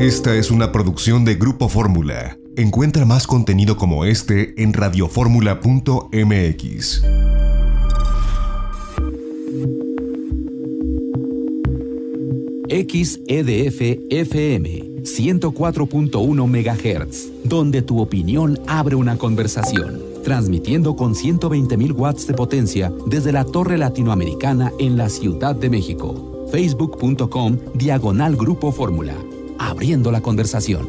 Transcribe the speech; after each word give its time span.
Esta 0.00 0.34
es 0.34 0.50
una 0.50 0.72
producción 0.72 1.24
de 1.26 1.34
Grupo 1.34 1.68
Fórmula. 1.68 2.38
Encuentra 2.56 3.04
más 3.04 3.26
contenido 3.26 3.76
como 3.76 4.06
este 4.06 4.54
en 4.62 4.72
radioformula.mx. 4.72 7.02
XEDF 12.70 13.98
FM 14.08 15.02
104.1 15.02 16.46
MHz, 16.46 17.32
donde 17.44 17.82
tu 17.82 18.00
opinión 18.00 18.58
abre 18.66 18.94
una 18.94 19.18
conversación, 19.18 20.00
transmitiendo 20.24 20.96
con 20.96 21.14
120.000 21.14 21.94
watts 21.94 22.26
de 22.26 22.32
potencia 22.32 22.90
desde 23.04 23.32
la 23.32 23.44
Torre 23.44 23.76
Latinoamericana 23.76 24.72
en 24.78 24.96
la 24.96 25.10
Ciudad 25.10 25.54
de 25.54 25.68
México. 25.68 26.48
Facebook.com 26.50 27.58
Diagonal 27.74 28.34
Grupo 28.34 28.72
Fórmula, 28.72 29.14
abriendo 29.60 30.10
la 30.10 30.22
conversación. 30.22 30.88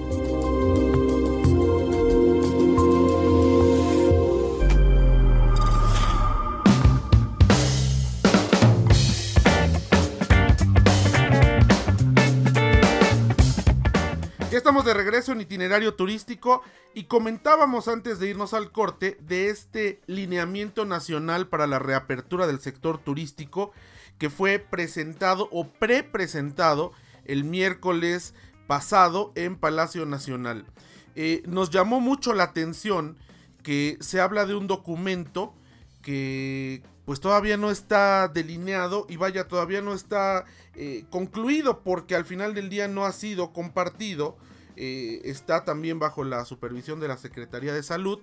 Estamos 14.51 14.85
de 14.85 14.93
regreso 14.93 15.33
en 15.33 15.41
itinerario 15.41 15.95
turístico 15.95 16.61
y 16.93 17.03
comentábamos 17.05 17.89
antes 17.89 18.19
de 18.19 18.29
irnos 18.29 18.53
al 18.53 18.71
corte 18.71 19.17
de 19.19 19.49
este 19.49 19.99
lineamiento 20.07 20.85
nacional 20.85 21.49
para 21.49 21.67
la 21.67 21.77
reapertura 21.77 22.47
del 22.47 22.61
sector 22.61 22.99
turístico 22.99 23.73
que 24.17 24.29
fue 24.29 24.59
presentado 24.59 25.49
o 25.51 25.67
pre-presentado 25.67 26.93
el 27.25 27.43
miércoles 27.43 28.33
pasado 28.71 29.33
en 29.35 29.57
Palacio 29.57 30.05
Nacional. 30.05 30.63
Eh, 31.17 31.43
nos 31.45 31.71
llamó 31.71 31.99
mucho 31.99 32.31
la 32.31 32.43
atención 32.43 33.17
que 33.63 33.97
se 33.99 34.21
habla 34.21 34.45
de 34.45 34.55
un 34.55 34.65
documento 34.65 35.53
que 36.01 36.81
pues 37.03 37.19
todavía 37.19 37.57
no 37.57 37.69
está 37.69 38.29
delineado 38.29 39.07
y 39.09 39.17
vaya 39.17 39.49
todavía 39.49 39.81
no 39.81 39.93
está 39.93 40.45
eh, 40.75 41.03
concluido 41.09 41.81
porque 41.83 42.15
al 42.15 42.23
final 42.23 42.53
del 42.53 42.69
día 42.69 42.87
no 42.87 43.03
ha 43.03 43.11
sido 43.11 43.51
compartido 43.51 44.37
eh, 44.77 45.19
está 45.25 45.65
también 45.65 45.99
bajo 45.99 46.23
la 46.23 46.45
supervisión 46.45 47.01
de 47.01 47.09
la 47.09 47.17
Secretaría 47.17 47.73
de 47.73 47.83
Salud, 47.83 48.19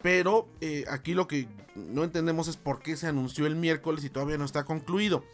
pero 0.00 0.48
aquí 0.88 1.12
lo 1.12 1.28
que 1.28 1.46
no 1.74 2.04
entendemos 2.04 2.48
es 2.48 2.56
por 2.56 2.80
qué 2.80 2.96
se 2.96 3.06
anunció 3.06 3.44
el 3.44 3.54
miércoles 3.54 4.02
y 4.02 4.08
todavía 4.08 4.38
no 4.38 4.46
está 4.46 4.64
concluido. 4.64 5.26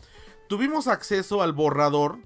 Tuvimos 0.49 0.89
acceso 0.89 1.41
al 1.41 1.53
borrador, 1.53 2.19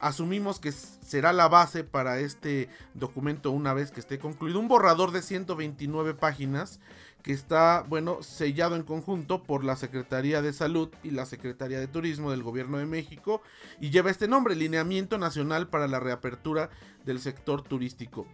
asumimos 0.00 0.60
que 0.60 0.72
será 0.72 1.32
la 1.32 1.48
base 1.48 1.84
para 1.84 2.18
este 2.18 2.68
documento 2.94 3.50
una 3.50 3.74
vez 3.74 3.90
que 3.90 4.00
esté 4.00 4.18
concluido, 4.18 4.60
un 4.60 4.68
borrador 4.68 5.12
de 5.12 5.22
129 5.22 6.14
páginas 6.14 6.80
que 7.22 7.32
está, 7.32 7.84
bueno, 7.88 8.22
sellado 8.22 8.76
en 8.76 8.84
conjunto 8.84 9.42
por 9.42 9.64
la 9.64 9.74
Secretaría 9.74 10.42
de 10.42 10.52
Salud 10.52 10.90
y 11.02 11.10
la 11.10 11.26
Secretaría 11.26 11.80
de 11.80 11.88
Turismo 11.88 12.30
del 12.30 12.44
Gobierno 12.44 12.78
de 12.78 12.86
México 12.86 13.42
y 13.80 13.90
lleva 13.90 14.12
este 14.12 14.28
nombre, 14.28 14.54
Lineamiento 14.54 15.18
Nacional 15.18 15.68
para 15.68 15.88
la 15.88 15.98
Reapertura 15.98 16.70
del 17.04 17.18
Sector 17.18 17.62
Turístico. 17.62 18.28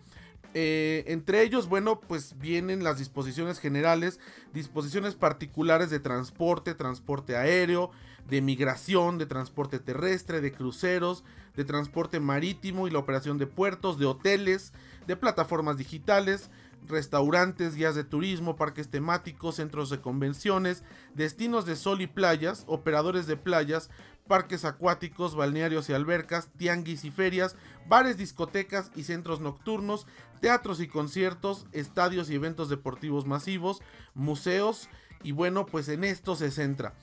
Eh, 0.55 1.05
entre 1.07 1.43
ellos, 1.43 1.69
bueno, 1.69 2.01
pues 2.01 2.39
vienen 2.39 2.85
las 2.85 2.99
disposiciones 2.99 3.59
generales, 3.59 4.21
disposiciones 4.53 5.15
particulares 5.15 5.89
de 5.89 5.99
transporte, 5.99 6.75
transporte 6.75 7.37
aéreo, 7.37 7.91
de 8.29 8.41
migración, 8.41 9.19
de 9.19 9.27
transporte 9.27 9.79
terrestre, 9.79 10.41
de 10.41 10.53
cruceros, 10.53 11.25
de 11.57 11.65
transporte 11.65 12.21
marítimo 12.21 12.87
y 12.87 12.91
la 12.91 12.99
operación 12.99 13.39
de 13.39 13.47
puertos, 13.47 13.99
de 13.99 14.07
hoteles, 14.07 14.73
de 15.07 15.17
plataformas 15.17 15.77
digitales, 15.77 16.51
restaurantes, 16.87 17.75
guías 17.75 17.95
de 17.95 18.05
turismo, 18.05 18.57
parques 18.57 18.89
temáticos, 18.89 19.57
centros 19.57 19.91
de 19.91 20.01
convenciones, 20.01 20.83
destinos 21.15 21.67
de 21.67 21.77
sol 21.77 22.01
y 22.01 22.07
playas, 22.07 22.65
operadores 22.67 23.27
de 23.27 23.37
playas, 23.37 23.91
parques 24.27 24.65
acuáticos, 24.65 25.35
balnearios 25.35 25.89
y 25.89 25.93
albercas, 25.93 26.51
tianguis 26.57 27.05
y 27.05 27.11
ferias, 27.11 27.57
bares, 27.89 28.17
discotecas 28.17 28.91
y 28.97 29.05
centros 29.05 29.41
nocturnos, 29.41 30.07
teatros 30.41 30.81
y 30.81 30.89
conciertos, 30.89 31.67
estadios 31.73 32.31
y 32.31 32.35
eventos 32.35 32.69
deportivos 32.69 33.27
masivos, 33.27 33.83
museos 34.15 34.89
y 35.23 35.33
bueno, 35.33 35.67
pues 35.67 35.89
en 35.89 36.05
esto 36.05 36.35
se 36.35 36.51
centra. 36.51 36.95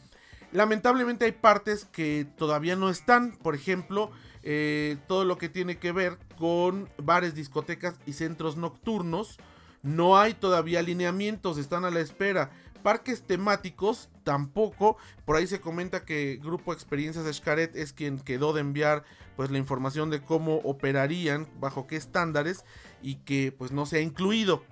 Lamentablemente 0.51 1.25
hay 1.25 1.31
partes 1.31 1.85
que 1.85 2.25
todavía 2.37 2.75
no 2.75 2.89
están, 2.89 3.37
por 3.37 3.53
ejemplo, 3.53 4.11
eh, 4.41 4.97
todo 5.07 5.23
lo 5.23 5.37
que 5.37 5.47
tiene 5.47 5.77
que 5.77 5.91
ver 5.91 6.17
con 6.37 6.89
bares, 6.97 7.35
discotecas 7.35 7.99
y 8.07 8.13
centros 8.13 8.57
nocturnos. 8.57 9.37
No 9.83 10.17
hay 10.17 10.33
todavía 10.33 10.79
alineamientos, 10.79 11.57
están 11.57 11.85
a 11.85 11.91
la 11.91 11.99
espera. 11.99 12.49
Parques 12.81 13.23
temáticos 13.23 14.09
tampoco. 14.23 14.97
Por 15.25 15.35
ahí 15.35 15.45
se 15.45 15.61
comenta 15.61 16.03
que 16.03 16.39
Grupo 16.41 16.73
Experiencias 16.73 17.25
Escaret 17.25 17.75
es 17.75 17.93
quien 17.93 18.19
quedó 18.19 18.53
de 18.53 18.61
enviar 18.61 19.03
pues 19.35 19.51
la 19.51 19.57
información 19.57 20.09
de 20.09 20.21
cómo 20.21 20.55
operarían, 20.57 21.47
bajo 21.59 21.85
qué 21.85 21.95
estándares 21.95 22.65
y 23.01 23.15
que 23.17 23.53
pues 23.55 23.71
no 23.71 23.85
se 23.85 23.97
ha 23.97 24.01
incluido. 24.01 24.63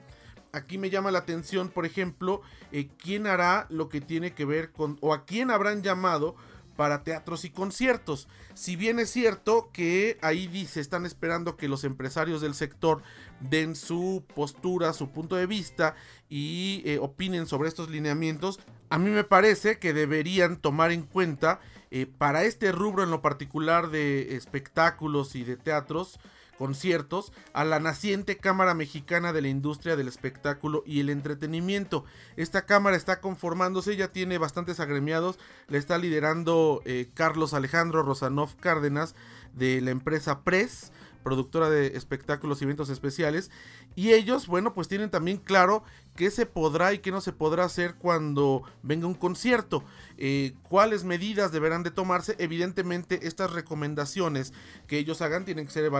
Aquí 0.51 0.77
me 0.77 0.89
llama 0.89 1.11
la 1.11 1.19
atención, 1.19 1.69
por 1.69 1.85
ejemplo, 1.85 2.41
eh, 2.71 2.89
quién 2.97 3.27
hará 3.27 3.67
lo 3.69 3.89
que 3.89 4.01
tiene 4.01 4.33
que 4.33 4.45
ver 4.45 4.71
con 4.71 4.97
o 5.01 5.13
a 5.13 5.25
quién 5.25 5.51
habrán 5.51 5.83
llamado 5.83 6.35
para 6.77 7.03
teatros 7.03 7.43
y 7.43 7.49
conciertos. 7.49 8.29
Si 8.53 8.77
bien 8.77 8.99
es 8.99 9.09
cierto 9.09 9.69
que 9.73 10.17
ahí 10.21 10.47
dice, 10.47 10.79
están 10.79 11.05
esperando 11.05 11.57
que 11.57 11.67
los 11.67 11.83
empresarios 11.83 12.39
del 12.39 12.53
sector 12.53 13.01
den 13.41 13.75
su 13.75 14.23
postura, 14.33 14.93
su 14.93 15.09
punto 15.09 15.35
de 15.35 15.47
vista 15.47 15.95
y 16.29 16.83
eh, 16.85 16.99
opinen 16.99 17.47
sobre 17.47 17.67
estos 17.67 17.89
lineamientos, 17.89 18.59
a 18.89 18.97
mí 18.99 19.09
me 19.09 19.25
parece 19.25 19.79
que 19.79 19.91
deberían 19.91 20.57
tomar 20.57 20.91
en 20.91 21.03
cuenta 21.03 21.59
eh, 21.91 22.05
para 22.05 22.43
este 22.43 22.71
rubro 22.71 23.03
en 23.03 23.11
lo 23.11 23.21
particular 23.21 23.89
de 23.89 24.35
espectáculos 24.35 25.35
y 25.35 25.43
de 25.43 25.57
teatros, 25.57 26.19
conciertos 26.57 27.31
a 27.53 27.63
la 27.63 27.79
naciente 27.79 28.38
Cámara 28.38 28.73
Mexicana 28.73 29.34
de 29.34 29.41
la 29.41 29.47
Industria 29.47 29.95
del 29.95 30.07
Espectáculo 30.07 30.84
y 30.85 31.00
el 31.00 31.09
Entretenimiento. 31.09 32.03
Esta 32.35 32.66
cámara 32.66 32.97
está 32.97 33.22
conformándose, 33.22 33.95
ya 33.95 34.09
tiene 34.09 34.38
bastantes 34.38 34.79
agremiados, 34.79 35.40
le 35.68 35.78
está 35.78 35.97
liderando 35.97 36.81
eh, 36.85 37.09
Carlos 37.13 37.53
Alejandro 37.53 38.03
Rosanov 38.03 38.56
Cárdenas 38.59 39.16
de 39.53 39.81
la 39.81 39.91
empresa 39.91 40.44
Press 40.44 40.91
productora 41.27 41.69
de 41.69 41.88
espectáculos 41.97 42.61
y 42.61 42.63
eventos 42.63 42.89
especiales. 42.89 43.51
Y 43.95 44.13
ellos, 44.13 44.47
bueno, 44.47 44.73
pues 44.73 44.88
tienen 44.88 45.09
también 45.09 45.39
claro 45.39 45.83
qué 46.15 46.31
se 46.31 46.45
podrá 46.45 46.93
y 46.93 46.99
qué 46.99 47.11
no 47.11 47.19
se 47.19 47.33
podrá 47.33 47.65
hacer 47.65 47.95
cuando 47.95 48.63
venga 48.81 49.07
un 49.07 49.13
concierto. 49.13 49.83
Eh, 50.17 50.53
cuáles 50.63 51.03
medidas 51.03 51.51
deberán 51.51 51.83
de 51.83 51.91
tomarse. 51.91 52.38
Evidentemente, 52.39 53.27
estas 53.27 53.51
recomendaciones 53.51 54.53
que 54.88 54.99
ellos 54.99 55.21
hagan 55.21 55.43
tienen 55.43 55.65
que 55.65 55.73
ser 55.73 55.91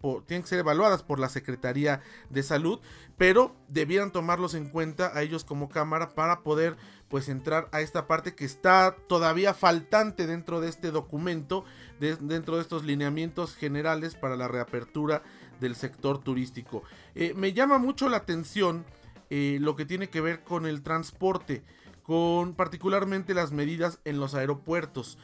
por, 0.00 0.26
tienen 0.26 0.42
que 0.42 0.50
ser 0.50 0.58
evaluadas 0.58 1.02
por 1.02 1.18
la 1.18 1.30
Secretaría 1.30 2.02
de 2.28 2.42
Salud, 2.42 2.80
pero 3.16 3.56
debieran 3.68 4.12
tomarlos 4.12 4.52
en 4.52 4.68
cuenta 4.68 5.12
a 5.14 5.22
ellos 5.22 5.44
como 5.44 5.70
cámara 5.70 6.10
para 6.10 6.42
poder 6.42 6.76
pues 7.14 7.28
entrar 7.28 7.68
a 7.70 7.80
esta 7.80 8.08
parte 8.08 8.34
que 8.34 8.44
está 8.44 8.96
todavía 9.06 9.54
faltante 9.54 10.26
dentro 10.26 10.60
de 10.60 10.68
este 10.68 10.90
documento, 10.90 11.64
dentro 12.00 12.56
de 12.56 12.62
estos 12.62 12.82
lineamientos 12.82 13.54
generales 13.54 14.16
para 14.16 14.34
la 14.34 14.48
reapertura 14.48 15.22
del 15.60 15.76
sector 15.76 16.18
turístico. 16.18 16.82
Eh, 17.14 17.32
me 17.36 17.52
llama 17.52 17.78
mucho 17.78 18.08
la 18.08 18.16
atención 18.16 18.84
eh, 19.30 19.58
lo 19.60 19.76
que 19.76 19.84
tiene 19.84 20.10
que 20.10 20.20
ver 20.20 20.42
con 20.42 20.66
el 20.66 20.82
transporte, 20.82 21.62
con 22.02 22.52
particularmente 22.54 23.32
las 23.32 23.52
medidas 23.52 24.00
en 24.04 24.18
los 24.18 24.34
aeropuertos. 24.34 25.16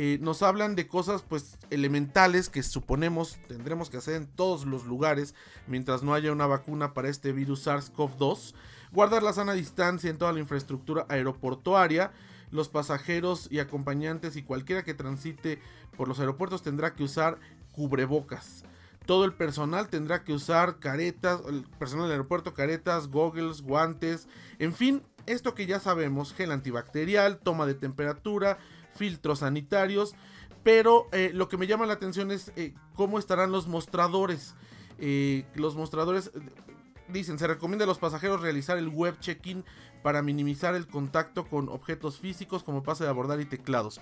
Eh, 0.00 0.16
nos 0.20 0.44
hablan 0.44 0.76
de 0.76 0.86
cosas 0.86 1.24
pues 1.28 1.58
elementales 1.70 2.48
que 2.48 2.62
suponemos 2.62 3.36
tendremos 3.48 3.90
que 3.90 3.96
hacer 3.96 4.14
en 4.14 4.28
todos 4.28 4.64
los 4.64 4.86
lugares 4.86 5.34
mientras 5.66 6.04
no 6.04 6.14
haya 6.14 6.30
una 6.30 6.46
vacuna 6.46 6.94
para 6.94 7.08
este 7.08 7.32
virus 7.32 7.66
SARS-CoV-2 7.66 8.54
guardar 8.92 9.24
la 9.24 9.32
sana 9.32 9.54
distancia 9.54 10.08
en 10.08 10.16
toda 10.16 10.32
la 10.32 10.38
infraestructura 10.38 11.04
aeroportuaria. 11.08 12.12
Los 12.52 12.68
pasajeros 12.68 13.48
y 13.50 13.58
acompañantes 13.58 14.36
y 14.36 14.44
cualquiera 14.44 14.84
que 14.84 14.94
transite 14.94 15.60
por 15.96 16.06
los 16.06 16.20
aeropuertos 16.20 16.62
tendrá 16.62 16.94
que 16.94 17.02
usar 17.02 17.40
cubrebocas. 17.72 18.62
Todo 19.04 19.24
el 19.24 19.32
personal 19.32 19.88
tendrá 19.88 20.22
que 20.22 20.32
usar 20.32 20.78
caretas, 20.78 21.40
el 21.48 21.64
personal 21.76 22.04
del 22.04 22.12
aeropuerto, 22.12 22.54
caretas, 22.54 23.08
goggles, 23.08 23.62
guantes, 23.62 24.28
en 24.60 24.72
fin, 24.72 25.02
esto 25.26 25.54
que 25.54 25.66
ya 25.66 25.80
sabemos, 25.80 26.32
gel 26.32 26.52
antibacterial, 26.52 27.38
toma 27.38 27.66
de 27.66 27.74
temperatura, 27.74 28.58
filtros 28.98 29.38
sanitarios, 29.38 30.14
pero 30.62 31.08
eh, 31.12 31.30
lo 31.32 31.48
que 31.48 31.56
me 31.56 31.66
llama 31.66 31.86
la 31.86 31.94
atención 31.94 32.30
es 32.30 32.52
eh, 32.56 32.74
cómo 32.94 33.18
estarán 33.18 33.52
los 33.52 33.66
mostradores. 33.66 34.54
Eh, 34.98 35.46
los 35.54 35.76
mostradores 35.76 36.30
Dicen, 37.08 37.38
se 37.38 37.46
recomienda 37.46 37.86
a 37.86 37.88
los 37.88 37.98
pasajeros 37.98 38.42
realizar 38.42 38.76
el 38.76 38.88
web 38.88 39.18
check-in 39.18 39.64
para 40.02 40.20
minimizar 40.20 40.74
el 40.74 40.86
contacto 40.86 41.46
con 41.46 41.70
objetos 41.70 42.18
físicos 42.18 42.62
como 42.62 42.82
pase 42.82 43.04
de 43.04 43.08
abordar 43.08 43.40
y 43.40 43.46
teclados. 43.46 43.98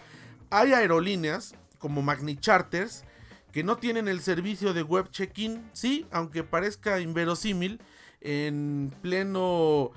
Hay 0.51 0.73
aerolíneas 0.73 1.55
como 1.79 2.03
Magni 2.03 2.37
Charters 2.37 3.05
que 3.53 3.63
no 3.63 3.77
tienen 3.77 4.09
el 4.09 4.21
servicio 4.23 4.75
de 4.75 4.83
web 4.83 5.09
check-in, 5.11 5.71
sí, 5.73 6.05
aunque 6.11 6.43
parezca 6.43 6.99
inverosímil, 6.99 7.81
en 8.21 8.93
pleno 9.03 9.93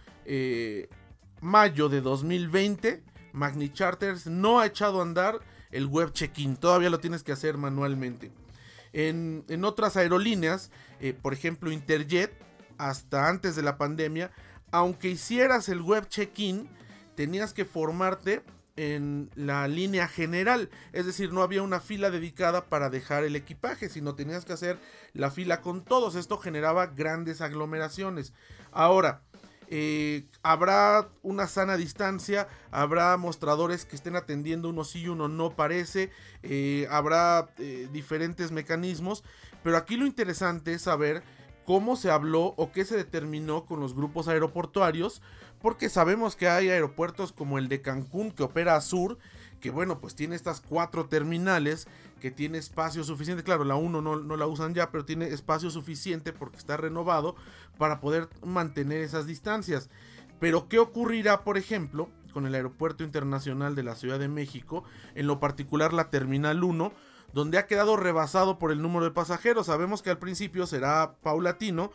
mayo 1.41 1.89
de 1.89 2.01
2020, 2.01 3.03
Magni 3.33 3.69
Charters 3.71 4.27
no 4.27 4.59
ha 4.59 4.65
echado 4.65 4.99
a 4.99 5.03
andar 5.03 5.39
el 5.71 5.85
web 5.85 6.11
check-in, 6.11 6.57
todavía 6.57 6.89
lo 6.89 6.99
tienes 6.99 7.23
que 7.23 7.31
hacer 7.31 7.57
manualmente. 7.57 8.31
En, 8.91 9.63
otras 9.63 9.97
aerolíneas, 9.97 10.71
eh, 10.99 11.13
por 11.13 11.33
ejemplo 11.33 11.71
Interjet, 11.71 12.31
hasta 12.77 13.27
antes 13.27 13.55
de 13.55 13.61
la 13.61 13.77
pandemia, 13.77 14.31
aunque 14.71 15.09
hicieras 15.09 15.69
el 15.69 15.81
web 15.81 16.07
check-in, 16.07 16.69
tenías 17.15 17.53
que 17.53 17.65
formarte 17.65 18.41
en 18.77 19.29
la 19.35 19.67
línea 19.67 20.07
general, 20.07 20.69
es 20.93 21.05
decir, 21.05 21.33
no 21.33 21.41
había 21.41 21.61
una 21.61 21.81
fila 21.81 22.09
dedicada 22.11 22.65
para 22.65 22.89
dejar 22.89 23.25
el 23.25 23.35
equipaje, 23.35 23.89
sino 23.89 24.15
tenías 24.15 24.45
que 24.45 24.53
hacer 24.53 24.79
la 25.13 25.29
fila 25.31 25.59
con 25.59 25.83
todos. 25.83 26.15
Esto 26.15 26.37
generaba 26.37 26.87
grandes 26.87 27.41
aglomeraciones. 27.41 28.31
Ahora, 28.71 29.21
eh, 29.71 30.25
habrá 30.41 31.09
una 31.21 31.47
sana 31.47 31.77
distancia, 31.77 32.47
habrá 32.71 33.15
mostradores 33.17 33.85
que 33.85 33.95
estén 33.95 34.15
atendiendo 34.15 34.67
uno 34.67 34.83
sí 34.83 35.01
y 35.01 35.07
uno 35.09 35.27
no 35.27 35.55
parece, 35.55 36.09
eh, 36.41 36.87
habrá 36.89 37.49
eh, 37.59 37.87
diferentes 37.93 38.51
mecanismos, 38.51 39.23
pero 39.63 39.77
aquí 39.77 39.95
lo 39.95 40.07
interesante 40.07 40.73
es 40.73 40.81
saber 40.81 41.21
cómo 41.65 41.95
se 41.95 42.09
habló 42.09 42.55
o 42.57 42.71
qué 42.71 42.83
se 42.83 42.97
determinó 42.97 43.67
con 43.67 43.79
los 43.79 43.93
grupos 43.93 44.27
aeroportuarios, 44.27 45.21
porque 45.61 45.89
sabemos 45.89 46.35
que 46.35 46.49
hay 46.49 46.69
aeropuertos 46.69 47.31
como 47.31 47.59
el 47.59 47.67
de 47.67 47.83
Cancún 47.83 48.31
que 48.31 48.41
opera 48.41 48.75
a 48.75 48.81
Sur, 48.81 49.19
que 49.59 49.69
bueno, 49.69 49.99
pues 49.99 50.15
tiene 50.15 50.35
estas 50.35 50.61
cuatro 50.61 51.05
terminales, 51.05 51.87
que 52.19 52.31
tiene 52.31 52.57
espacio 52.57 53.03
suficiente, 53.03 53.43
claro, 53.43 53.63
la 53.63 53.75
1 53.75 54.01
no, 54.01 54.15
no, 54.17 54.37
la 54.37 54.47
usan 54.47 54.73
ya, 54.73 54.91
pero 54.91 55.05
tiene 55.05 55.27
espacio 55.27 55.69
suficiente 55.69 56.33
porque 56.33 56.57
está 56.57 56.77
renovado 56.77 57.35
para 57.77 57.99
poder 57.99 58.29
mantener 58.43 59.01
esas 59.01 59.25
distancias. 59.25 59.89
Pero 60.39 60.67
¿qué 60.67 60.79
ocurrirá, 60.79 61.43
por 61.43 61.57
ejemplo, 61.57 62.09
con 62.31 62.45
el 62.45 62.55
Aeropuerto 62.55 63.03
Internacional 63.03 63.75
de 63.75 63.83
la 63.83 63.95
Ciudad 63.95 64.19
de 64.19 64.27
México, 64.27 64.83
en 65.15 65.27
lo 65.27 65.39
particular 65.39 65.93
la 65.93 66.09
Terminal 66.09 66.63
1, 66.63 66.93
donde 67.33 67.57
ha 67.57 67.67
quedado 67.67 67.95
rebasado 67.97 68.59
por 68.59 68.71
el 68.71 68.81
número 68.81 69.05
de 69.05 69.11
pasajeros. 69.11 69.67
Sabemos 69.67 70.01
que 70.01 70.09
al 70.09 70.19
principio 70.19 70.65
será 70.65 71.15
paulatino, 71.21 71.91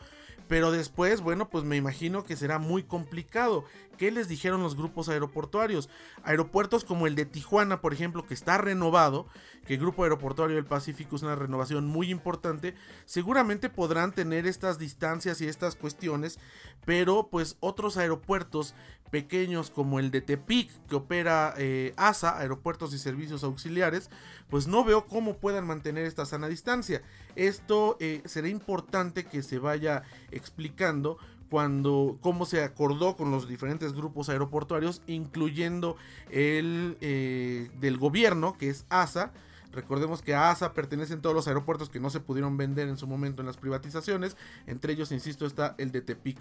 pero 0.49 0.71
después, 0.71 1.21
bueno, 1.21 1.49
pues 1.49 1.65
me 1.65 1.77
imagino 1.77 2.25
que 2.25 2.37
será 2.37 2.59
muy 2.59 2.83
complicado. 2.83 3.65
¿Qué 3.97 4.11
les 4.11 4.29
dijeron 4.29 4.63
los 4.63 4.77
grupos 4.77 5.09
aeroportuarios? 5.09 5.89
Aeropuertos 6.23 6.85
como 6.85 7.07
el 7.07 7.15
de 7.15 7.27
Tijuana, 7.27 7.81
por 7.81 7.93
ejemplo, 7.93 8.27
que 8.27 8.35
está 8.35 8.59
renovado, 8.59 9.27
que 9.67 9.75
el 9.75 9.81
Grupo 9.81 10.03
Aeroportuario 10.03 10.57
del 10.57 10.65
Pacífico 10.65 11.17
es 11.17 11.23
una 11.23 11.37
renovación 11.37 11.87
muy 11.87 12.11
importante, 12.11 12.75
seguramente 13.07 13.71
podrán 13.71 14.13
tener 14.13 14.47
estas 14.47 14.79
distancias 14.79 15.41
y 15.41 15.47
estas 15.47 15.77
cuestiones, 15.77 16.39
pero 16.85 17.29
pues 17.31 17.57
otros 17.61 17.97
aeropuertos 17.97 18.75
pequeños 19.15 19.71
como 19.71 20.01
el 20.01 20.11
de 20.11 20.23
Tepic 20.23 20.71
que 20.89 20.97
opera 20.97 21.55
eh, 21.57 21.95
ASA, 21.97 22.37
Aeropuertos 22.37 22.93
y 22.95 22.99
Servicios 22.99 23.45
Auxiliares, 23.45 24.11
pues 24.51 24.67
no 24.67 24.85
veo 24.85 25.07
cómo 25.07 25.37
puedan 25.37 25.67
mantener 25.69 26.05
esta 26.05 26.27
sana 26.27 26.49
distancia. 26.49 27.01
Esto 27.37 27.97
eh, 28.01 28.23
será 28.25 28.49
importante 28.49 29.25
que 29.25 29.45
se 29.45 29.61
vaya 29.61 30.03
explicando 30.37 31.19
cuando 31.51 32.19
cómo 32.21 32.47
se 32.47 32.63
acordó 32.63 33.17
con 33.17 33.31
los 33.31 33.49
diferentes 33.49 33.93
grupos 33.93 34.29
aeroportuarios, 34.29 35.03
incluyendo 35.07 35.97
el 36.31 36.97
eh, 37.01 37.71
del 37.81 37.99
gobierno, 37.99 38.57
que 38.59 38.71
es 38.71 38.87
ASA, 38.89 39.33
Recordemos 39.75 40.23
que 40.23 40.35
a 40.35 40.51
ASA 40.51 40.73
pertenecen 40.73 41.21
todos 41.21 41.35
los 41.35 41.49
aeropuertos 41.49 41.91
que 41.91 41.99
no 41.99 42.09
se 42.09 42.21
pudieron 42.21 42.57
vender 42.57 42.89
en 42.89 42.97
su 42.97 43.09
momento 43.09 43.43
en 43.43 43.47
las 43.47 43.57
privatizaciones. 43.57 44.37
Entre 44.69 44.93
ellos, 44.93 45.11
insisto, 45.11 45.47
está 45.47 45.75
el 45.79 45.91
de 45.91 46.01
Tepic. 46.01 46.39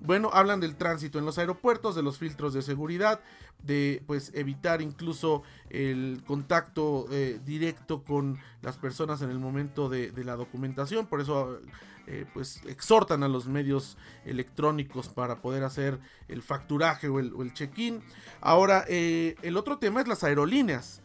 Bueno, 0.00 0.30
hablan 0.32 0.60
del 0.60 0.76
tránsito 0.76 1.18
en 1.18 1.24
los 1.24 1.38
aeropuertos, 1.38 1.96
de 1.96 2.02
los 2.02 2.18
filtros 2.18 2.54
de 2.54 2.62
seguridad, 2.62 3.20
de 3.64 4.04
pues 4.06 4.30
evitar 4.34 4.82
incluso 4.82 5.42
el 5.68 6.22
contacto 6.24 7.06
eh, 7.10 7.40
directo 7.44 8.04
con 8.04 8.38
las 8.62 8.76
personas 8.76 9.20
en 9.20 9.30
el 9.30 9.40
momento 9.40 9.88
de, 9.88 10.12
la 10.24 10.36
documentación. 10.36 11.06
Por 11.06 11.20
eso 11.20 11.58
eh, 12.08 12.24
pues 12.32 12.60
exhortan 12.68 13.24
a 13.24 13.28
los 13.28 13.48
medios 13.48 13.98
electrónicos 14.24 15.08
para 15.08 15.42
poder 15.42 15.64
hacer 15.64 15.98
el 16.28 16.40
facturaje 16.40 17.08
o 17.08 17.18
el, 17.18 17.52
check-in. 17.52 18.00
Ahora, 18.40 18.84
eh, 18.86 19.34
el 19.42 19.56
otro 19.56 19.78
tema 19.78 20.00
es 20.00 20.06
las 20.06 20.22
aerolíneas. 20.22 21.02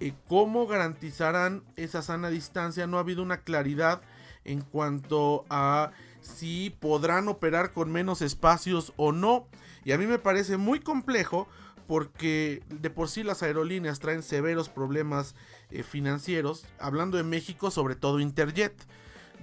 Eh, 0.00 0.12
cómo 0.28 0.66
garantizarán 0.66 1.62
esa 1.76 2.02
sana 2.02 2.28
distancia. 2.28 2.86
No 2.86 2.98
ha 2.98 3.00
habido 3.00 3.22
una 3.22 3.38
claridad 3.38 4.02
en 4.44 4.60
cuanto 4.60 5.46
a 5.48 5.92
si 6.20 6.76
podrán 6.80 7.28
operar 7.28 7.72
con 7.72 7.90
menos 7.90 8.20
espacios 8.20 8.92
o 8.96 9.10
no. 9.10 9.46
Y 9.84 9.92
a 9.92 9.98
mí 9.98 10.06
me 10.06 10.18
parece 10.18 10.58
muy 10.58 10.80
complejo 10.80 11.48
porque 11.86 12.62
de 12.68 12.90
por 12.90 13.08
sí 13.08 13.22
las 13.22 13.42
aerolíneas 13.42 14.00
traen 14.00 14.22
severos 14.22 14.68
problemas 14.68 15.34
financieros. 15.82 16.66
Hablando 16.78 17.16
de 17.16 17.22
México, 17.22 17.70
sobre 17.70 17.94
todo 17.94 18.20
Interjet. 18.20 18.74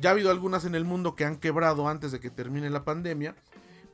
Ya 0.01 0.09
ha 0.09 0.13
habido 0.13 0.31
algunas 0.31 0.65
en 0.65 0.75
el 0.75 0.85
mundo 0.85 1.15
que 1.15 1.25
han 1.25 1.37
quebrado 1.37 1.87
antes 1.87 2.11
de 2.11 2.19
que 2.19 2.29
termine 2.29 2.69
la 2.69 2.85
pandemia. 2.85 3.35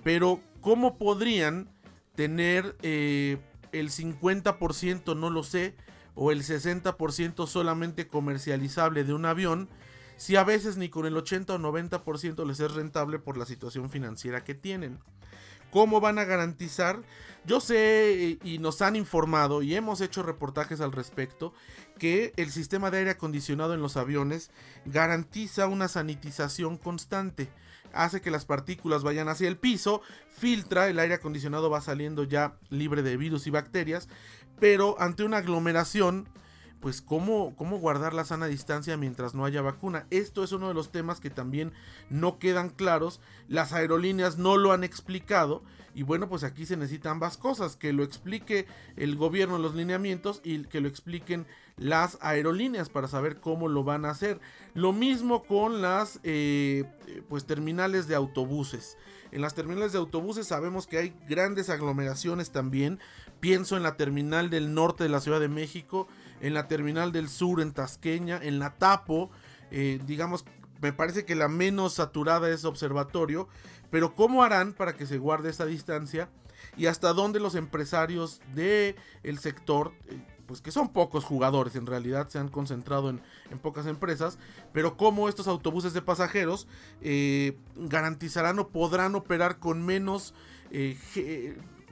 Pero 0.04 0.40
¿cómo 0.62 0.98
podrían 0.98 1.70
tener 2.16 2.76
eh, 2.84 3.38
el 3.72 3.90
50%? 3.90 5.18
No 5.18 5.30
lo 5.30 5.44
sé 5.44 5.76
o 6.16 6.32
el 6.32 6.44
60% 6.44 7.46
solamente 7.48 8.08
comercializable 8.08 9.04
de 9.04 9.14
un 9.14 9.26
avión, 9.26 9.68
si 10.18 10.38
a 10.38 10.44
veces 10.44 10.78
ni 10.78 10.90
con 10.90 11.06
el 11.06 11.18
80 11.18 11.56
o 11.56 11.60
90% 11.60 12.46
les 12.46 12.60
es 12.62 12.74
rentable 12.74 13.20
por 13.20 13.38
la 13.38 13.46
situación 13.46 13.90
financiera 13.90 14.44
que 14.44 14.56
tienen. 14.56 15.00
¿Cómo 15.76 16.00
van 16.00 16.20
a 16.20 16.24
garantizar? 16.24 17.02
Yo 17.44 17.60
sé 17.60 18.40
y 18.42 18.60
nos 18.60 18.82
han 18.82 18.96
informado 18.96 19.62
y 19.62 19.76
hemos 19.76 20.00
hecho 20.00 20.24
reportajes 20.24 20.80
al 20.80 20.94
respecto 20.94 21.54
que 22.00 22.32
el 22.38 22.50
sistema 22.50 22.92
de 22.92 23.00
aire 23.00 23.10
acondicionado 23.12 23.74
en 23.74 23.82
los 23.82 23.98
aviones 23.98 24.52
garantiza 24.86 25.68
una 25.68 25.90
sanitización 25.90 26.78
constante. 26.78 27.50
Hace 27.92 28.22
que 28.22 28.32
las 28.32 28.46
partículas 28.46 29.04
vayan 29.04 29.28
hacia 29.28 29.50
el 29.50 29.58
piso, 29.58 30.02
filtra, 30.30 30.88
el 30.88 30.98
aire 30.98 31.16
acondicionado 31.16 31.70
va 31.70 31.82
saliendo 31.82 32.24
ya 32.24 32.56
libre 32.70 33.04
de 33.04 33.18
virus 33.18 33.46
y 33.46 33.50
bacterias, 33.50 34.08
pero 34.62 34.96
ante 35.02 35.26
una 35.26 35.40
aglomeración, 35.40 36.30
pues 36.80 37.02
¿cómo, 37.02 37.56
cómo 37.56 37.80
guardar 37.80 38.14
la 38.14 38.26
sana 38.26 38.48
distancia 38.48 38.98
mientras 38.98 39.34
no 39.34 39.46
haya 39.46 39.62
vacuna. 39.62 40.06
Esto 40.10 40.44
es 40.44 40.52
uno 40.52 40.68
de 40.68 40.74
los 40.74 40.92
temas 40.92 41.20
que 41.20 41.30
también 41.30 41.74
no 42.10 42.38
quedan 42.40 42.70
claros. 42.70 43.20
Las 43.48 43.74
aerolíneas 43.74 44.38
no 44.38 44.58
lo 44.58 44.72
han 44.72 44.84
explicado. 44.84 45.64
Y 45.96 46.04
bueno, 46.04 46.28
pues 46.28 46.44
aquí 46.44 46.66
se 46.66 46.76
necesitan 46.76 47.14
ambas 47.14 47.38
cosas, 47.38 47.78
que 47.78 47.94
lo 47.94 48.04
explique 48.04 48.68
el 48.98 49.16
gobierno 49.16 49.58
los 49.58 49.76
lineamientos 49.76 50.42
y 50.44 50.66
que 50.66 50.82
lo 50.82 50.90
expliquen 50.90 51.48
las 51.78 52.18
aerolíneas 52.22 52.90
para 52.90 53.08
saber 53.08 53.40
cómo 53.40 53.70
lo 53.70 53.86
van 53.86 54.04
a 54.04 54.10
hacer. 54.10 54.42
Lo 54.74 54.92
mismo 54.92 55.44
con 55.44 55.82
las 55.82 56.20
eh, 56.24 56.84
pues 57.30 57.46
terminales 57.46 58.08
de 58.08 58.16
autobuses. 58.16 58.98
En 59.32 59.42
las 59.42 59.56
terminales 59.56 59.94
de 59.94 59.98
autobuses 59.98 60.48
sabemos 60.48 60.86
que 60.86 60.98
hay 60.98 61.14
grandes 61.28 61.70
aglomeraciones 61.70 62.52
también. 62.52 63.00
Pienso 63.40 63.78
en 63.78 63.84
la 63.84 63.96
terminal 63.96 64.50
del 64.50 64.74
norte 64.74 65.04
de 65.04 65.10
la 65.10 65.22
Ciudad 65.22 65.40
de 65.40 65.50
México, 65.50 66.08
en 66.42 66.54
la 66.54 66.68
terminal 66.68 67.12
del 67.12 67.30
sur 67.30 67.62
en 67.62 67.72
Tasqueña, 67.74 68.40
en 68.42 68.60
la 68.60 68.76
Tapo, 68.76 69.30
eh, 69.72 70.00
digamos, 70.06 70.46
me 70.82 70.94
parece 70.94 71.26
que 71.26 71.36
la 71.36 71.48
menos 71.48 71.94
saturada 71.94 72.50
es 72.50 72.66
observatorio, 72.66 73.48
pero 73.90 74.14
¿cómo 74.16 74.44
harán 74.44 74.74
para 74.74 74.96
que 74.96 75.06
se 75.06 75.18
guarde 75.18 75.50
esa 75.50 75.66
distancia? 75.66 76.30
Y 76.78 76.88
hasta 76.88 77.14
dónde 77.14 77.40
los 77.40 77.56
empresarios 77.56 78.42
del 78.54 78.96
el 79.24 79.40
sector, 79.40 79.94
eh, 80.08 80.20
pues 80.46 80.62
que 80.62 80.72
son 80.72 80.90
pocos 80.90 81.24
jugadores, 81.24 81.76
en 81.76 81.86
realidad 81.86 82.30
se 82.30 82.38
han 82.38 82.50
concentrado 82.50 83.10
en, 83.10 83.22
pocas 83.62 83.88
empresas, 83.88 84.38
pero 84.74 84.98
cómo 84.98 85.30
estos 85.30 85.48
autobuses 85.48 85.94
de 85.94 86.02
pasajeros 86.02 86.68
eh, 87.02 87.58
garantizarán 87.76 88.60
o 88.60 88.68
podrán 88.68 89.16
operar 89.16 89.60
con 89.60 89.86
menos 89.86 90.34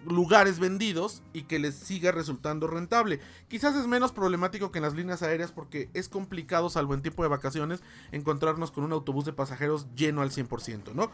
lugares 0.06 0.60
vendidos 0.60 1.22
y 1.34 1.44
que 1.44 1.60
les 1.60 1.76
siga 1.76 2.12
resultando 2.12 2.68
rentable. 2.68 3.20
Quizás 3.48 3.76
es 3.76 3.88
menos 3.88 4.12
problemático 4.12 4.72
que 4.72 4.80
en 4.80 4.84
las 4.84 4.94
líneas 4.94 5.24
aéreas 5.24 5.52
porque 5.52 5.90
es 5.94 6.10
complicado, 6.10 6.70
salvo 6.70 6.94
en 6.94 7.02
tiempo 7.02 7.24
de 7.24 7.30
vacaciones, 7.30 7.82
encontrarnos 8.12 8.72
con 8.72 8.84
un 8.84 8.92
autobús 8.92 9.26
de 9.26 9.34
pasajeros 9.34 9.88
lleno 9.96 10.22
al 10.22 10.32
100%, 10.32 10.94
¿no? 10.94 11.12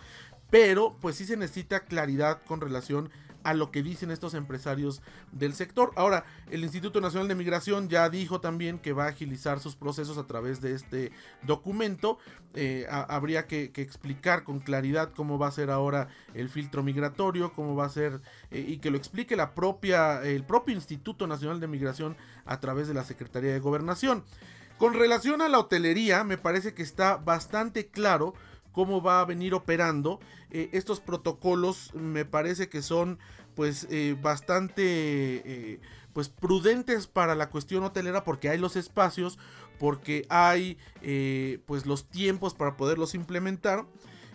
Pero 0.49 0.97
pues 0.99 1.15
sí 1.15 1.25
se 1.25 1.37
necesita 1.37 1.81
claridad 1.81 2.41
con 2.45 2.61
relación 2.61 3.09
a 3.43 3.53
lo 3.53 3.71
que 3.71 3.83
dicen 3.83 4.11
estos 4.11 4.33
empresarios 4.33 5.01
del 5.31 5.53
sector. 5.53 5.91
Ahora, 5.95 6.25
el 6.49 6.63
Instituto 6.63 7.01
Nacional 7.01 7.27
de 7.27 7.35
Migración 7.35 7.89
ya 7.89 8.09
dijo 8.09 8.41
también 8.41 8.79
que 8.79 8.93
va 8.93 9.05
a 9.05 9.09
agilizar 9.09 9.59
sus 9.59 9.75
procesos 9.75 10.17
a 10.17 10.27
través 10.27 10.61
de 10.61 10.73
este 10.73 11.11
documento. 11.43 12.17
Eh, 12.55 12.85
habría 12.89 13.47
que, 13.47 13.71
explicar 13.75 14.43
con 14.43 14.59
claridad 14.59 15.11
cómo 15.15 15.37
va 15.37 15.47
a 15.47 15.51
ser 15.51 15.69
ahora 15.69 16.09
el 16.33 16.49
filtro 16.49 16.83
migratorio, 16.83 17.53
cómo 17.53 17.75
va 17.75 17.85
a 17.85 17.89
ser 17.89 18.21
eh, 18.51 18.65
y 18.67 18.77
que 18.77 18.91
lo 18.91 18.97
explique 18.97 19.35
la 19.35 19.53
propia, 19.53 20.21
el 20.23 20.43
propio 20.43 20.75
Instituto 20.75 21.27
Nacional 21.27 21.59
de 21.59 21.67
Migración 21.67 22.17
a 22.45 22.59
través 22.59 22.87
de 22.87 22.93
la 22.93 23.03
Secretaría 23.03 23.53
de 23.53 23.59
Gobernación. 23.59 24.23
Con 24.77 24.93
relación 24.93 25.41
a 25.41 25.49
la 25.49 25.59
hotelería, 25.59 26.23
me 26.23 26.37
parece 26.37 26.73
que 26.73 26.83
está 26.83 27.17
bastante 27.17 27.87
claro 27.87 28.33
cómo 28.79 29.01
va 29.01 29.19
a 29.19 29.25
venir 29.25 29.53
operando. 29.53 30.21
Eh, 30.51 30.69
estos 30.71 31.01
protocolos 31.01 31.93
me 31.95 32.23
parece 32.23 32.69
que 32.69 32.81
son 32.81 33.19
pues 33.53 33.85
eh, 33.89 34.15
bastante 34.21 34.83
eh, 34.85 35.81
pues 36.13 36.29
prudentes 36.29 37.05
para 37.05 37.35
la 37.35 37.49
cuestión 37.49 37.83
hotelera 37.83 38.23
porque 38.23 38.47
hay 38.47 38.57
los 38.57 38.77
espacios, 38.77 39.37
porque 39.79 40.25
hay 40.29 40.77
pues 41.65 41.85
los 41.85 42.09
tiempos 42.09 42.53
para 42.53 42.77
poderlos 42.77 43.15
implementar. 43.15 43.85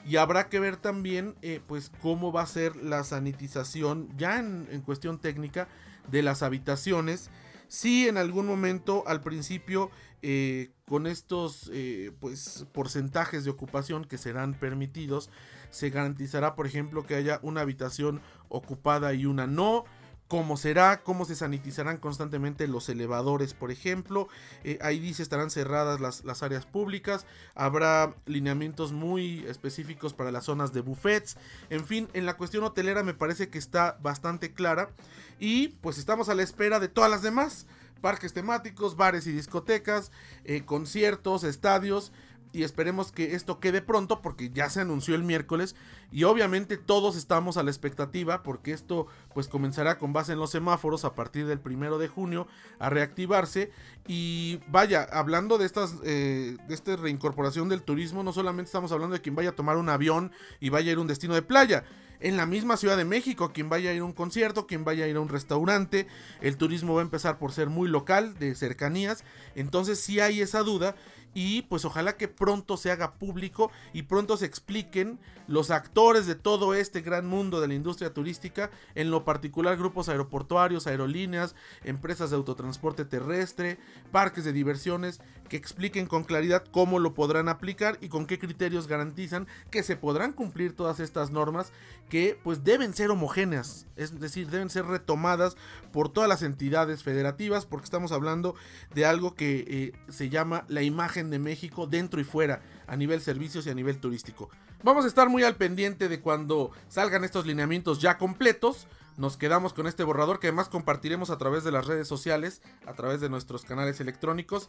Y 0.05 0.17
habrá 0.17 0.51
que 0.51 0.61
ver 0.61 0.77
también 0.77 1.37
pues 1.67 1.91
cómo 2.03 2.31
va 2.31 2.43
a 2.43 2.47
ser 2.47 2.77
la 2.77 3.03
sanitización 3.03 4.11
ya 4.19 4.39
en, 4.41 4.69
en 4.71 4.83
cuestión 4.83 5.19
técnica 5.19 5.69
de 6.11 6.23
las 6.23 6.43
habitaciones. 6.43 7.31
Si 7.69 8.09
en 8.09 8.17
algún 8.17 8.47
momento 8.47 9.05
al 9.07 9.21
principio 9.21 9.91
eh, 10.23 10.71
con 10.87 11.07
estos 11.07 11.71
eh, 11.73 12.13
pues, 12.21 12.67
porcentajes 12.73 13.45
de 13.45 13.51
ocupación 13.51 14.05
que 14.05 14.19
serán 14.19 14.55
permitidos, 14.55 15.31
se 15.71 15.91
garantizará, 15.91 16.55
por 16.55 16.67
ejemplo, 16.67 17.05
que 17.05 17.15
haya 17.15 17.41
una 17.43 17.61
habitación 17.63 18.23
ocupada 18.49 19.13
y 19.13 19.27
una 19.27 19.47
no. 19.47 19.85
¿Cómo 20.35 20.57
será? 20.57 21.05
¿Cómo 21.05 21.25
se 21.27 21.37
sanitizarán 21.37 21.97
constantemente 21.99 22.67
los 22.67 22.89
elevadores, 22.89 23.55
por 23.55 23.71
ejemplo? 23.71 24.27
Eh, 24.65 24.81
ahí 24.83 24.99
dice 24.99 25.23
estarán 25.23 25.49
cerradas 25.49 26.01
las, 26.01 26.25
las, 26.25 26.43
áreas 26.43 26.67
públicas. 26.67 27.25
Habrá 27.55 28.17
lineamientos 28.27 28.91
muy 28.91 29.47
específicos 29.47 30.13
para 30.13 30.33
las 30.33 30.47
zonas 30.47 30.73
de 30.73 30.81
buffets. 30.81 31.37
En 31.71 31.87
fin, 31.87 32.09
en 32.15 32.27
la 32.27 32.37
cuestión 32.37 32.65
hotelera 32.65 33.05
me 33.05 33.15
parece 33.15 33.49
que 33.49 33.59
está 33.59 33.97
bastante 34.03 34.53
clara. 34.53 34.91
Y 35.39 35.69
pues 35.69 35.99
estamos 35.99 36.29
a 36.29 36.35
la 36.35 36.43
espera 36.43 36.81
de 36.81 36.89
todas 36.89 37.13
las 37.13 37.23
demás 37.23 37.69
parques 38.05 38.35
temáticos, 38.35 38.97
bares 38.97 39.29
y 39.29 39.33
discotecas, 39.33 40.11
eh, 40.45 40.65
conciertos, 40.67 41.45
estadios. 41.45 42.13
Y 42.55 42.63
esperemos 42.63 43.11
que 43.11 43.35
esto 43.35 43.59
quede 43.59 43.83
pronto 43.83 44.23
porque 44.23 44.51
ya 44.51 44.71
se 44.71 44.81
anunció 44.81 45.17
el 45.17 45.25
miércoles 45.25 45.75
y 46.13 46.23
obviamente 46.23 46.77
todos 46.77 47.17
estamos 47.17 47.57
a 47.57 47.65
la 47.65 47.71
expectativa 47.71 48.45
porque 48.45 48.73
esto 48.73 49.09
pues 49.35 49.49
comenzará 49.49 49.99
con 49.99 50.13
base 50.13 50.35
en 50.35 50.39
los 50.39 50.51
semáforos 50.51 51.05
a 51.05 51.17
partir 51.17 51.47
del 51.47 51.59
primero 51.59 51.99
de 51.99 52.07
junio 52.07 52.47
a 52.79 52.91
reactivarse. 52.91 53.73
Y 54.07 54.61
vaya 54.69 55.03
hablando 55.03 55.59
de 55.59 55.67
estas 55.67 55.97
eh, 56.05 56.57
de 56.69 56.75
esta 56.75 56.95
reincorporación 56.95 57.69
del 57.69 57.83
turismo 57.83 58.23
no 58.23 58.33
solamente 58.33 58.69
estamos 58.69 58.93
hablando 58.93 59.15
de 59.15 59.21
quien 59.21 59.35
vaya 59.35 59.51
a 59.51 59.57
tomar 59.57 59.77
un 59.77 59.89
avión 59.89 60.31
y 60.61 60.69
vaya 60.69 60.91
a 60.91 60.93
ir 60.93 60.99
a 60.99 61.01
un 61.01 61.09
destino 61.09 61.35
de 61.35 61.43
playa. 61.43 61.85
En 62.21 62.37
la 62.37 62.47
misma 62.47 62.77
Ciudad 62.77 62.97
de 62.97 63.05
México, 63.05 63.53
quien 63.53 63.69
vaya 63.69 63.91
a 63.91 63.93
ir 63.93 64.01
a 64.01 64.05
un 64.05 64.13
concierto, 64.13 64.67
quien 64.67 64.85
vaya 64.85 65.05
a 65.05 65.09
ir 65.09 65.17
a 65.17 65.21
un 65.21 65.29
restaurante, 65.29 66.07
el 66.41 66.57
turismo 66.57 66.95
va 66.95 67.01
a 67.01 67.05
empezar 67.05 67.39
por 67.39 67.53
ser 67.53 67.69
muy 67.69 67.89
local, 67.89 68.39
de 68.39 68.55
cercanías, 68.55 69.25
entonces 69.57 70.01
si 70.01 70.21
hay 70.21 70.41
esa 70.41 70.61
duda 70.61 70.95
y 71.35 71.63
pues 71.63 71.85
ojalá 71.85 72.17
que 72.17 72.29
pronto 72.29 72.77
se 72.77 72.91
haga 72.91 73.15
público 73.15 73.71
y 73.93 74.03
pronto 74.03 74.37
se 74.37 74.47
expliquen 74.47 75.19
los 75.47 75.71
actores 75.71 76.27
de 76.27 76.35
todo 76.35 76.75
este 76.75 77.03
gran 77.03 77.27
mundo 77.27 77.61
de 77.61 77.69
la 77.69 77.75
industria 77.75 78.15
turística, 78.15 78.71
en 78.95 79.11
lo 79.11 79.25
particular 79.25 79.77
grupos 79.77 80.09
aeroportuarios, 80.09 80.87
aerolíneas, 80.87 81.55
empresas 81.85 82.31
de 82.31 82.37
autotransporte 82.37 83.05
terrestre, 83.05 83.79
parques 84.11 84.45
de 84.45 84.53
diversiones, 84.53 85.21
que 85.49 85.57
expliquen 85.57 86.07
con 86.07 86.25
claridad 86.25 86.65
cómo 86.71 86.99
lo 86.99 87.15
podrán 87.15 87.49
aplicar 87.49 87.99
y 88.01 88.09
con 88.09 88.27
qué 88.27 88.39
criterios 88.39 88.87
garantizan 88.87 89.47
que 89.71 89.83
se 89.83 89.97
podrán 89.97 90.33
cumplir 90.33 90.75
todas 90.75 91.01
estas 91.01 91.31
normas 91.31 91.73
que 92.09 92.39
pues 92.43 92.65
deben 92.65 92.95
ser 92.95 93.11
homogéneas, 93.11 93.87
es 93.97 94.19
decir, 94.19 94.49
deben 94.49 94.71
ser 94.71 94.87
retomadas 94.87 95.57
por 95.93 96.09
todas 96.09 96.29
las 96.29 96.43
entidades 96.43 97.03
federativas 97.03 97.67
porque 97.67 97.85
estamos 97.85 98.13
hablando 98.13 98.55
de 98.95 99.05
algo 99.05 99.35
que 99.35 99.65
eh, 99.69 99.93
se 100.09 100.31
llama 100.31 100.65
la 100.69 100.83
de 101.31 101.39
México 101.39 101.87
dentro 101.87 102.21
y 102.21 102.25
fuera 102.25 102.63
a 102.87 102.97
nivel 102.97 103.21
servicios 103.21 103.67
y 103.67 103.71
a 103.71 103.75
nivel 103.75 103.99
turístico. 103.99 104.51
Vamos 104.83 105.05
a 105.05 105.09
estar 105.09 105.29
muy 105.29 105.43
al 105.43 105.57
pendiente 105.57 106.09
de 106.09 106.21
cuando 106.21 106.71
salgan 106.89 107.25
estos 107.25 107.47
lineamientos 107.47 108.01
ya 108.01 108.19
completos. 108.19 108.87
Nos 109.17 109.37
quedamos 109.37 109.73
con 109.73 109.87
este 109.87 110.03
borrador 110.03 110.41
que 110.41 110.49
además 110.49 110.69
compartiremos 110.69 111.31
a 111.31 111.39
través 111.39 111.63
de 111.63 111.71
las 111.71 111.87
redes 111.87 112.09
sociales, 112.09 112.63
a 112.87 112.95
través 112.95 113.21
de 113.21 113.29
nuestros 113.29 113.65
canales 113.65 114.01
electrónicos, 114.01 114.69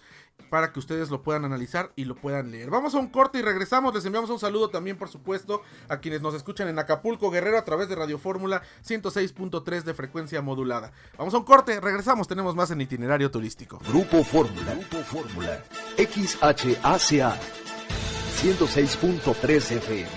para 0.49 0.71
que 0.71 0.79
ustedes 0.79 1.09
lo 1.09 1.23
puedan 1.23 1.45
analizar 1.45 1.91
y 1.95 2.05
lo 2.05 2.15
puedan 2.15 2.51
leer. 2.51 2.69
Vamos 2.69 2.93
a 2.93 2.99
un 2.99 3.07
corte 3.07 3.39
y 3.39 3.41
regresamos. 3.41 3.93
Les 3.95 4.05
enviamos 4.05 4.29
un 4.29 4.39
saludo 4.39 4.69
también, 4.69 4.97
por 4.97 5.09
supuesto, 5.09 5.63
a 5.89 5.97
quienes 5.97 6.21
nos 6.21 6.35
escuchan 6.35 6.67
en 6.67 6.77
Acapulco 6.77 7.31
Guerrero 7.31 7.57
a 7.57 7.65
través 7.65 7.89
de 7.89 7.95
Radio 7.95 8.19
Fórmula 8.19 8.61
106.3 8.85 9.83
de 9.83 9.93
frecuencia 9.93 10.41
modulada. 10.41 10.91
Vamos 11.17 11.33
a 11.33 11.37
un 11.37 11.43
corte, 11.43 11.79
regresamos, 11.81 12.27
tenemos 12.27 12.55
más 12.55 12.69
en 12.71 12.81
itinerario 12.81 13.31
turístico. 13.31 13.79
Grupo 13.87 14.23
Fórmula, 14.23 14.75
Grupo 14.75 14.97
Fórmula, 15.03 15.63
XHACA 15.97 17.39
106.3 18.41 19.71
FM, 19.71 20.09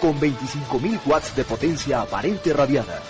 con 0.00 0.18
25.000 0.18 1.00
watts 1.06 1.36
de 1.36 1.44
potencia 1.44 2.00
aparente 2.00 2.52
radiada. 2.52 3.02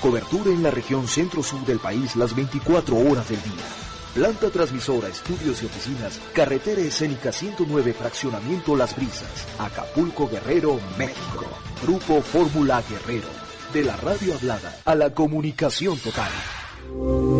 Cobertura 0.00 0.50
en 0.50 0.62
la 0.62 0.70
región 0.70 1.06
centro-sur 1.06 1.62
del 1.66 1.78
país 1.78 2.16
las 2.16 2.34
24 2.34 2.96
horas 2.96 3.28
del 3.28 3.42
día. 3.42 3.66
Planta 4.14 4.48
transmisora, 4.50 5.08
estudios 5.08 5.62
y 5.62 5.66
oficinas, 5.66 6.18
carretera 6.32 6.80
escénica 6.80 7.32
109, 7.32 7.92
fraccionamiento 7.92 8.76
Las 8.76 8.96
Brisas, 8.96 9.46
Acapulco 9.58 10.26
Guerrero, 10.28 10.80
México. 10.98 11.44
Grupo 11.82 12.22
Fórmula 12.22 12.82
Guerrero, 12.88 13.28
de 13.72 13.84
la 13.84 13.96
radio 13.98 14.34
hablada 14.34 14.76
a 14.84 14.94
la 14.94 15.14
comunicación 15.14 15.98
total. 15.98 16.30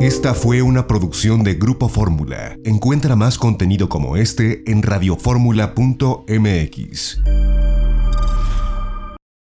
Esta 0.00 0.34
fue 0.34 0.62
una 0.62 0.86
producción 0.86 1.42
de 1.42 1.54
Grupo 1.54 1.88
Fórmula. 1.88 2.56
Encuentra 2.64 3.16
más 3.16 3.36
contenido 3.38 3.88
como 3.88 4.16
este 4.16 4.62
en 4.70 4.82
radioformula.mx. 4.82 7.49